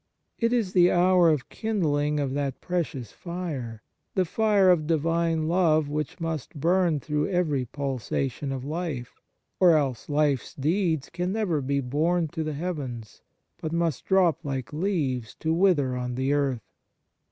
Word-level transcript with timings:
It 0.39 0.51
is 0.51 0.73
the 0.73 0.89
hour 0.89 1.29
of 1.29 1.47
kindling 1.47 2.19
of 2.19 2.33
that 2.33 2.59
precious 2.59 3.11
fire 3.11 3.83
the 4.15 4.25
fire 4.25 4.71
of 4.71 4.87
Divine 4.87 5.47
love 5.47 5.89
which 5.89 6.19
must 6.19 6.59
burn 6.59 6.99
through 6.99 7.27
every 7.29 7.65
pulsation 7.65 8.51
of 8.51 8.65
life, 8.65 9.21
or 9.59 9.77
else 9.77 10.09
life 10.09 10.41
s 10.41 10.55
deeds 10.55 11.11
can 11.11 11.31
never 11.31 11.61
be 11.61 11.81
borne 11.81 12.29
to 12.29 12.43
the 12.43 12.53
heavens, 12.53 13.21
but 13.61 13.71
must 13.71 14.03
drop 14.05 14.43
like 14.43 14.73
leaves 14.73 15.35
to 15.35 15.53
wither 15.53 15.95
on 15.95 16.15
the 16.15 16.33
earth. 16.33 16.63